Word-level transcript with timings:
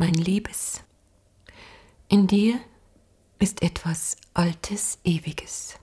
Mein 0.00 0.14
Liebes, 0.14 0.82
in 2.08 2.26
dir 2.26 2.58
ist 3.38 3.60
etwas 3.60 4.16
Altes, 4.32 4.98
Ewiges, 5.04 5.74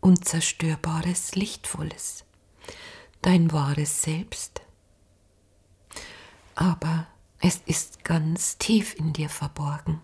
Unzerstörbares, 0.00 1.34
Lichtvolles, 1.34 2.24
dein 3.20 3.52
wahres 3.52 4.00
Selbst. 4.00 4.62
Aber 6.54 7.06
es 7.40 7.60
ist 7.66 8.02
ganz 8.02 8.56
tief 8.56 8.94
in 8.94 9.12
dir 9.12 9.28
verborgen. 9.28 10.00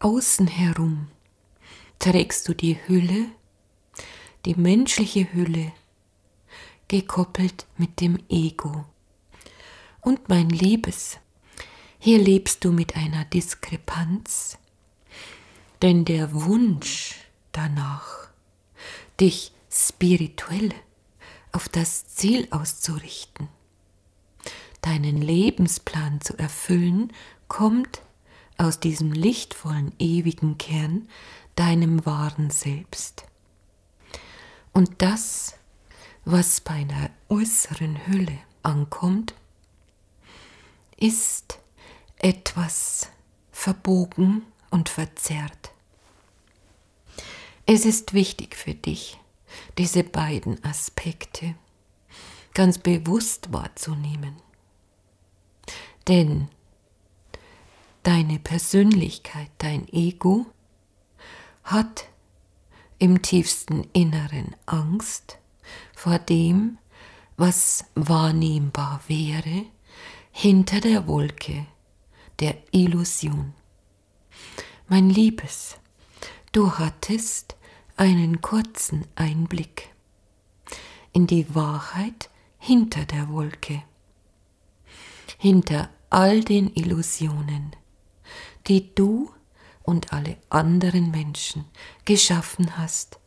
Außen 0.00 0.48
herum 0.48 1.12
trägst 2.00 2.48
du 2.48 2.54
die 2.54 2.76
Hülle, 2.88 3.26
die 4.46 4.56
menschliche 4.56 5.32
Hülle, 5.32 5.70
gekoppelt 6.88 7.68
mit 7.76 8.00
dem 8.00 8.18
Ego. 8.28 8.84
Und 10.00 10.28
mein 10.28 10.48
Liebes, 10.48 11.18
hier 11.98 12.18
lebst 12.18 12.64
du 12.64 12.72
mit 12.72 12.96
einer 12.96 13.24
Diskrepanz, 13.26 14.58
denn 15.82 16.04
der 16.04 16.32
Wunsch 16.32 17.16
danach, 17.52 18.28
dich 19.20 19.52
spirituell 19.70 20.70
auf 21.52 21.68
das 21.68 22.08
Ziel 22.08 22.48
auszurichten, 22.50 23.48
deinen 24.80 25.20
Lebensplan 25.20 26.20
zu 26.20 26.38
erfüllen, 26.38 27.12
kommt 27.48 28.02
aus 28.56 28.80
diesem 28.80 29.12
lichtvollen, 29.12 29.92
ewigen 29.98 30.58
Kern, 30.58 31.08
deinem 31.56 32.04
wahren 32.06 32.50
Selbst. 32.50 33.24
Und 34.72 35.02
das, 35.02 35.54
was 36.24 36.60
bei 36.60 36.74
einer 36.74 37.10
äußeren 37.28 38.06
Hülle 38.06 38.38
ankommt, 38.62 39.34
ist 41.00 41.58
etwas 42.18 43.08
verbogen 43.50 44.42
und 44.70 44.88
verzerrt. 44.88 45.72
Es 47.66 47.84
ist 47.84 48.14
wichtig 48.14 48.54
für 48.54 48.74
dich, 48.74 49.18
diese 49.78 50.04
beiden 50.04 50.62
Aspekte 50.64 51.54
ganz 52.54 52.78
bewusst 52.78 53.52
wahrzunehmen. 53.52 54.36
Denn 56.08 56.48
deine 58.02 58.38
Persönlichkeit, 58.38 59.50
dein 59.58 59.88
Ego 59.92 60.46
hat 61.64 62.06
im 62.98 63.22
tiefsten 63.22 63.88
Inneren 63.92 64.56
Angst 64.66 65.38
vor 65.96 66.18
dem, 66.18 66.78
was 67.36 67.84
wahrnehmbar 67.94 69.00
wäre, 69.06 69.64
hinter 70.32 70.80
der 70.80 71.06
Wolke 71.06 71.66
der 72.40 72.56
Illusion. 72.70 73.52
Mein 74.88 75.10
Liebes, 75.10 75.76
du 76.52 76.72
hattest 76.72 77.56
einen 77.96 78.40
kurzen 78.40 79.06
Einblick 79.14 79.90
in 81.12 81.26
die 81.26 81.54
Wahrheit 81.54 82.30
hinter 82.58 83.04
der 83.04 83.28
Wolke, 83.28 83.82
hinter 85.38 85.90
all 86.08 86.42
den 86.42 86.74
Illusionen, 86.74 87.76
die 88.66 88.94
du 88.94 89.30
und 89.82 90.12
alle 90.12 90.38
anderen 90.48 91.10
Menschen 91.10 91.64
geschaffen 92.04 92.78
hast, 92.78 93.18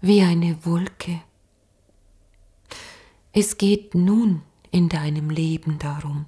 wie 0.00 0.22
eine 0.22 0.64
Wolke. 0.64 1.20
Es 3.32 3.58
geht 3.58 3.94
nun 3.94 4.42
in 4.70 4.88
deinem 4.88 5.30
Leben 5.30 5.78
darum, 5.78 6.26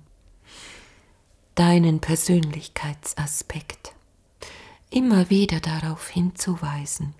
deinen 1.57 2.01
Persönlichkeitsaspekt 2.01 3.95
immer 4.91 5.31
wieder 5.31 5.59
darauf 5.61 6.09
hinzuweisen, 6.09 7.15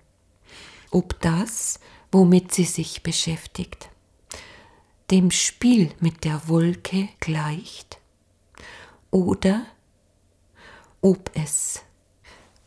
ob 0.91 1.19
das, 1.21 1.79
womit 2.11 2.53
sie 2.53 2.63
sich 2.63 3.01
beschäftigt, 3.01 3.89
dem 5.09 5.31
Spiel 5.31 5.91
mit 5.99 6.23
der 6.23 6.47
Wolke 6.47 7.09
gleicht 7.19 7.97
oder 9.09 9.65
ob 11.01 11.31
es 11.33 11.81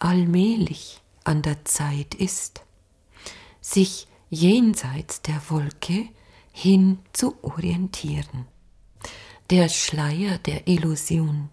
allmählich 0.01 1.01
an 1.23 1.43
der 1.43 1.65
Zeit 1.65 2.17
ist, 2.17 2.65
sich 3.61 4.09
jenseits 4.29 5.23
der 5.23 5.41
Wolke 5.49 6.09
hin 6.51 6.99
zu 7.13 7.37
orientieren. 7.43 8.47
Der 9.51 9.69
Schleier 9.69 10.39
der 10.39 10.67
Illusion 10.67 11.49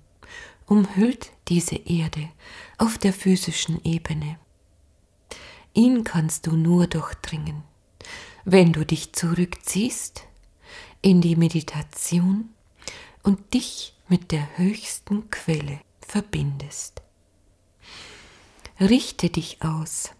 umhüllt 0.67 1.31
diese 1.47 1.75
Erde 1.75 2.29
auf 2.77 2.97
der 2.97 3.13
physischen 3.13 3.83
Ebene. 3.83 4.37
Ihn 5.73 6.03
kannst 6.03 6.45
du 6.45 6.55
nur 6.55 6.87
durchdringen, 6.87 7.63
wenn 8.45 8.73
du 8.73 8.85
dich 8.85 9.13
zurückziehst 9.13 10.27
in 11.01 11.21
die 11.21 11.35
Meditation 11.35 12.49
und 13.23 13.53
dich 13.53 13.95
mit 14.07 14.31
der 14.31 14.57
höchsten 14.57 15.29
Quelle 15.29 15.79
verbindest. 16.01 17.01
Richte 18.79 19.29
dich 19.29 19.61
aus 19.63 20.11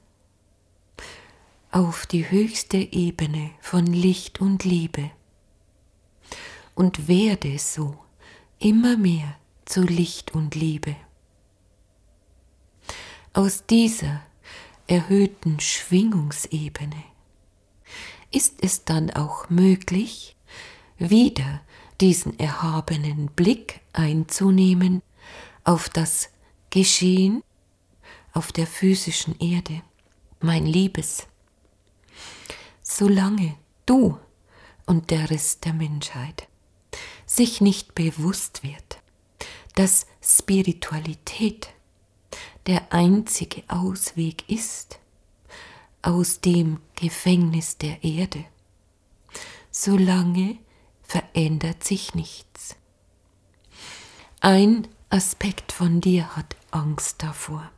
auf 1.72 2.06
die 2.06 2.29
höchste 2.29 2.78
Ebene 2.78 3.52
von 3.62 3.85
Licht 3.85 4.41
und 4.41 4.64
Liebe 4.64 5.12
und 6.75 7.08
werde 7.08 7.59
so 7.59 7.97
immer 8.59 8.97
mehr 8.97 9.35
zu 9.67 9.83
Licht 9.83 10.33
und 10.33 10.55
Liebe. 10.55 10.95
Aus 13.33 13.66
dieser 13.66 14.22
erhöhten 14.88 15.59
Schwingungsebene 15.59 17.03
ist 18.31 18.55
es 18.61 18.85
dann 18.85 19.11
auch 19.11 19.50
möglich, 19.50 20.35
wieder 20.97 21.61
diesen 22.01 22.39
erhabenen 22.39 23.28
Blick 23.28 23.81
einzunehmen 23.94 25.01
auf 25.63 25.89
das 25.89 26.29
Geschehen 26.69 27.44
auf 28.34 28.51
der 28.51 28.67
physischen 28.67 29.38
Erde, 29.39 29.81
mein 30.39 30.66
Liebes. 30.66 31.28
Solange 32.81 33.55
du 33.85 34.17
und 34.85 35.11
der 35.11 35.29
Rest 35.29 35.66
der 35.66 35.73
Menschheit 35.73 36.47
sich 37.25 37.61
nicht 37.61 37.95
bewusst 37.95 38.63
wird, 38.63 38.87
dass 39.78 40.08
Spiritualität 40.24 41.70
der 42.66 42.92
einzige 42.92 43.62
Ausweg 43.68 44.50
ist 44.50 44.98
aus 46.02 46.42
dem 46.42 46.80
Gefängnis 46.96 47.78
der 47.78 48.04
Erde, 48.04 48.44
solange 49.70 50.58
verändert 51.04 51.84
sich 51.84 52.16
nichts. 52.16 52.76
Ein 54.40 54.88
Aspekt 55.12 55.72
von 55.72 56.02
dir 56.02 56.36
hat 56.36 56.56
Angst 56.72 57.22
davor, 57.22 57.70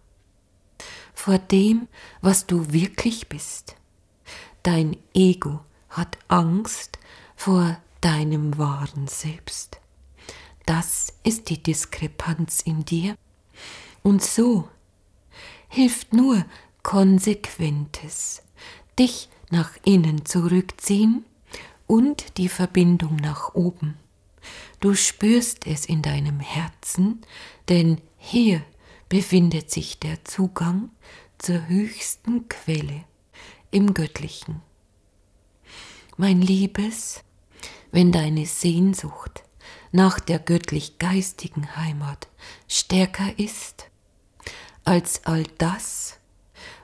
vor 1.13 1.37
dem, 1.37 1.89
was 2.21 2.47
du 2.47 2.71
wirklich 2.71 3.27
bist. 3.27 3.75
Dein 4.63 4.95
Ego 5.13 5.59
hat 5.89 6.17
Angst 6.29 6.97
vor 7.35 7.77
deinem 7.99 8.57
wahren 8.57 9.07
Selbst. 9.09 9.78
Das 10.69 11.13
ist 11.23 11.49
die 11.49 11.63
Diskrepanz 11.63 12.61
in 12.61 12.85
dir. 12.85 13.15
Und 14.03 14.23
so 14.23 14.69
hilft 15.67 16.13
nur 16.13 16.45
konsequentes, 16.83 18.43
dich 18.99 19.29
nach 19.49 19.71
innen 19.83 20.27
zurückziehen 20.27 21.25
und 21.87 22.37
die 22.37 22.49
Verbindung 22.49 23.15
nach 23.15 23.55
oben. 23.55 23.97
Du 24.79 24.93
spürst 24.93 25.65
es 25.65 25.87
in 25.87 26.03
deinem 26.03 26.39
Herzen, 26.39 27.21
denn 27.67 27.99
hier 28.19 28.61
befindet 29.09 29.71
sich 29.71 29.97
der 29.97 30.23
Zugang 30.23 30.91
zur 31.39 31.67
höchsten 31.67 32.47
Quelle 32.47 33.05
im 33.71 33.95
Göttlichen. 33.95 34.61
Mein 36.15 36.43
Liebes, 36.43 37.23
wenn 37.91 38.11
deine 38.11 38.45
Sehnsucht 38.45 39.41
nach 39.91 40.19
der 40.19 40.39
göttlich-geistigen 40.39 41.75
Heimat 41.75 42.27
stärker 42.67 43.37
ist 43.37 43.89
als 44.83 45.25
all 45.25 45.43
das, 45.57 46.19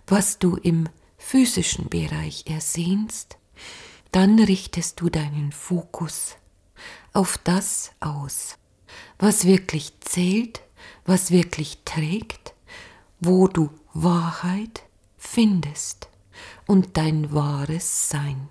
was 0.08 0.38
du 0.38 0.58
im 0.58 0.88
physischen 1.18 1.90
Bereich 1.90 2.46
ersehnst, 2.46 3.38
dann 4.12 4.40
richtest 4.40 5.02
du 5.02 5.10
deinen 5.10 5.52
Fokus 5.52 6.36
auf 7.14 7.38
das 7.40 7.92
aus, 8.00 8.58
was 9.18 9.46
wirklich 9.46 10.00
zählt, 10.02 10.62
was 11.06 11.32
wirklich 11.32 11.80
trägt, 11.84 12.54
wo 13.20 13.48
du 13.48 13.72
Wahrheit 13.94 14.84
findest 15.18 16.10
und 16.68 16.98
dein 16.98 17.34
wahres 17.34 18.10
Sein. 18.10 18.50